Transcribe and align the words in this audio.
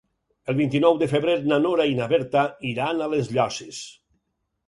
El 0.51 0.55
vint-i-nou 0.59 0.95
de 1.01 1.09
febrer 1.11 1.35
na 1.51 1.59
Nora 1.65 1.85
i 1.89 1.93
na 2.01 2.07
Berta 2.13 2.45
iran 2.71 3.03
a 3.07 3.11
les 3.13 3.31
Llosses. 3.39 3.83